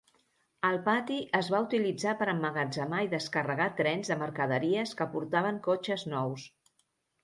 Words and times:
El 0.69 0.77
pati 0.87 1.17
es 1.39 1.49
va 1.55 1.59
utilitzar 1.65 2.15
per 2.23 2.29
emmagatzemar 2.35 3.05
i 3.09 3.13
descarregar 3.13 3.71
trens 3.83 4.13
de 4.15 4.21
mercaderies 4.27 4.99
que 5.03 5.13
portaven 5.17 5.65
cotxes 5.73 6.13
nous. 6.19 6.53